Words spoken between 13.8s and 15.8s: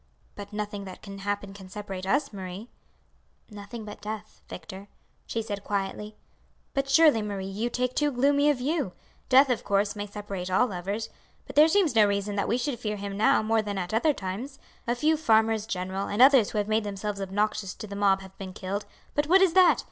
other times. A few farmers